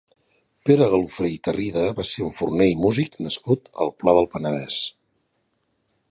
Pere 0.67 0.85
Galofré 0.93 1.29
i 1.33 1.37
Tarrida 1.47 1.83
va 1.99 2.05
ser 2.11 2.23
un 2.27 2.33
forner 2.39 2.67
i 2.71 2.79
músic 2.85 3.17
nascut 3.25 3.69
al 3.85 3.93
Pla 4.01 4.15
del 4.21 4.29
Penedès. 4.37 4.79